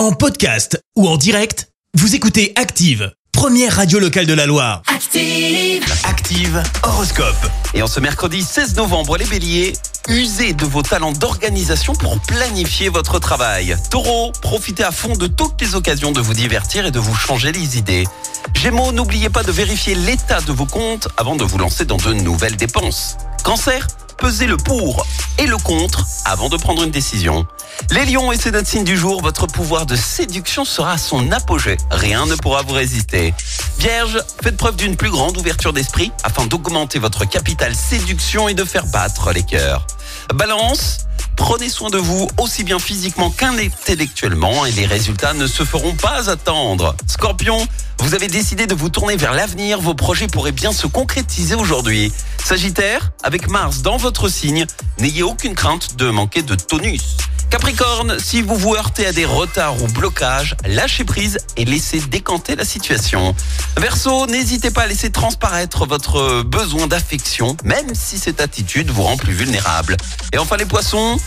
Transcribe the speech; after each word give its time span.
En 0.00 0.12
podcast 0.12 0.82
ou 0.96 1.06
en 1.06 1.18
direct, 1.18 1.68
vous 1.92 2.14
écoutez 2.14 2.54
Active, 2.56 3.12
première 3.32 3.76
radio 3.76 3.98
locale 3.98 4.24
de 4.24 4.32
la 4.32 4.46
Loire. 4.46 4.80
Active. 4.86 5.84
Active 6.04 6.62
Horoscope. 6.82 7.46
Et 7.74 7.82
en 7.82 7.86
ce 7.86 8.00
mercredi 8.00 8.40
16 8.40 8.76
novembre, 8.76 9.18
les 9.18 9.26
béliers, 9.26 9.74
usez 10.08 10.54
de 10.54 10.64
vos 10.64 10.80
talents 10.80 11.12
d'organisation 11.12 11.92
pour 11.92 12.18
planifier 12.20 12.88
votre 12.88 13.18
travail. 13.18 13.76
Taureau, 13.90 14.32
profitez 14.40 14.84
à 14.84 14.90
fond 14.90 15.12
de 15.12 15.26
toutes 15.26 15.60
les 15.60 15.74
occasions 15.74 16.12
de 16.12 16.20
vous 16.22 16.32
divertir 16.32 16.86
et 16.86 16.90
de 16.90 16.98
vous 16.98 17.14
changer 17.14 17.52
les 17.52 17.76
idées. 17.76 18.06
Gémeaux, 18.54 18.92
n'oubliez 18.92 19.28
pas 19.28 19.42
de 19.42 19.52
vérifier 19.52 19.94
l'état 19.94 20.40
de 20.40 20.52
vos 20.52 20.64
comptes 20.64 21.08
avant 21.18 21.36
de 21.36 21.44
vous 21.44 21.58
lancer 21.58 21.84
dans 21.84 21.98
de 21.98 22.14
nouvelles 22.14 22.56
dépenses. 22.56 23.18
Cancer, 23.44 23.86
pesez 24.20 24.46
le 24.46 24.58
pour 24.58 25.06
et 25.38 25.46
le 25.46 25.56
contre 25.56 26.06
avant 26.26 26.50
de 26.50 26.56
prendre 26.58 26.82
une 26.84 26.90
décision. 26.90 27.46
Les 27.90 28.04
lions 28.04 28.30
et 28.30 28.36
c'est 28.36 28.50
notre 28.50 28.68
signe 28.68 28.84
du 28.84 28.96
jour, 28.96 29.22
votre 29.22 29.46
pouvoir 29.46 29.86
de 29.86 29.96
séduction 29.96 30.66
sera 30.66 30.92
à 30.92 30.98
son 30.98 31.32
apogée. 31.32 31.78
Rien 31.90 32.26
ne 32.26 32.34
pourra 32.34 32.62
vous 32.62 32.74
résister. 32.74 33.32
Vierge, 33.78 34.18
faites 34.42 34.58
preuve 34.58 34.76
d'une 34.76 34.96
plus 34.96 35.10
grande 35.10 35.38
ouverture 35.38 35.72
d'esprit 35.72 36.12
afin 36.22 36.44
d'augmenter 36.46 36.98
votre 36.98 37.24
capital 37.24 37.74
séduction 37.74 38.48
et 38.48 38.54
de 38.54 38.64
faire 38.64 38.86
battre 38.86 39.32
les 39.32 39.42
cœurs. 39.42 39.86
Balance, 40.34 41.06
prenez 41.36 41.70
soin 41.70 41.88
de 41.88 41.98
vous 41.98 42.28
aussi 42.38 42.62
bien 42.62 42.78
physiquement 42.78 43.30
qu'intellectuellement 43.30 44.66
et 44.66 44.72
les 44.72 44.84
résultats 44.84 45.32
ne 45.32 45.46
se 45.46 45.64
feront 45.64 45.94
pas 45.94 46.28
attendre. 46.28 46.94
Scorpion, 47.06 47.66
vous 48.00 48.14
avez 48.14 48.28
décidé 48.28 48.66
de 48.66 48.74
vous 48.74 48.88
tourner 48.88 49.16
vers 49.16 49.34
l'avenir, 49.34 49.80
vos 49.80 49.94
projets 49.94 50.26
pourraient 50.26 50.52
bien 50.52 50.72
se 50.72 50.86
concrétiser 50.86 51.54
aujourd'hui. 51.54 52.12
Sagittaire, 52.44 53.12
avec 53.22 53.48
Mars 53.48 53.82
dans 53.82 53.98
votre 53.98 54.28
signe, 54.28 54.66
n'ayez 54.98 55.22
aucune 55.22 55.54
crainte 55.54 55.96
de 55.96 56.10
manquer 56.10 56.42
de 56.42 56.54
tonus. 56.54 57.16
Capricorne, 57.50 58.18
si 58.18 58.42
vous 58.42 58.56
vous 58.56 58.74
heurtez 58.74 59.06
à 59.06 59.12
des 59.12 59.24
retards 59.24 59.82
ou 59.82 59.86
blocages, 59.88 60.56
lâchez 60.64 61.04
prise 61.04 61.38
et 61.56 61.64
laissez 61.64 62.00
décanter 62.00 62.54
la 62.54 62.64
situation. 62.64 63.34
Verseau, 63.76 64.26
n'hésitez 64.26 64.70
pas 64.70 64.82
à 64.82 64.86
laisser 64.86 65.10
transparaître 65.10 65.84
votre 65.84 66.42
besoin 66.42 66.86
d'affection, 66.86 67.56
même 67.64 67.94
si 67.94 68.18
cette 68.18 68.40
attitude 68.40 68.90
vous 68.90 69.02
rend 69.02 69.16
plus 69.16 69.32
vulnérable. 69.32 69.96
Et 70.32 70.38
enfin 70.38 70.56
les 70.56 70.64
poissons, 70.64 71.18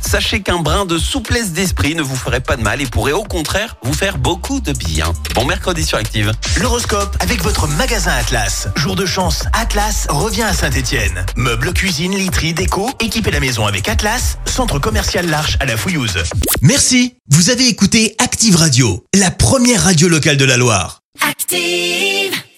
sachez 0.00 0.40
qu'un 0.40 0.58
brin 0.58 0.84
de 0.86 0.98
souplesse 0.98 1.52
d'esprit 1.52 1.94
ne 1.94 2.02
vous 2.02 2.16
ferait 2.16 2.40
pas 2.40 2.56
de 2.56 2.62
mal 2.62 2.80
et 2.80 2.86
pourrait 2.86 3.12
au 3.12 3.24
contraire 3.24 3.76
vous 3.82 3.92
faire 3.92 4.18
beaucoup 4.18 4.60
de 4.60 4.72
bien. 4.72 5.12
Bon 5.34 5.44
mercredi 5.44 5.84
sur 5.84 5.98
Active. 5.98 6.32
L'horoscope 6.60 7.16
avec 7.20 7.42
votre 7.42 7.66
magasin 7.68 8.12
Atlas. 8.12 8.68
Jour 8.76 8.96
de 8.96 9.06
chance, 9.06 9.44
Atlas 9.52 10.06
revient 10.08 10.42
à 10.42 10.52
Saint-Étienne. 10.52 11.24
Meubles, 11.36 11.72
cuisine, 11.72 12.16
literie, 12.16 12.54
déco, 12.54 12.90
équipez 13.00 13.30
la 13.30 13.40
maison 13.40 13.66
avec 13.66 13.88
Atlas, 13.88 14.38
centre 14.44 14.78
commercial 14.78 15.26
L'Arche 15.26 15.56
à 15.60 15.66
la 15.66 15.76
Fouillouse. 15.76 16.18
Merci. 16.62 17.16
Vous 17.28 17.50
avez 17.50 17.66
écouté 17.68 18.14
Active 18.18 18.56
Radio, 18.56 19.04
la 19.14 19.30
première 19.30 19.82
radio 19.82 20.08
locale 20.08 20.36
de 20.36 20.44
la 20.44 20.56
Loire. 20.56 21.00
Active. 21.20 22.45